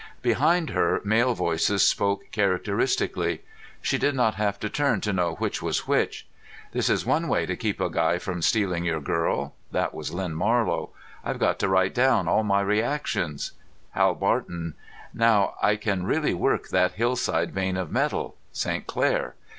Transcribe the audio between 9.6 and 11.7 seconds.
that was Len Marlow; "I've got to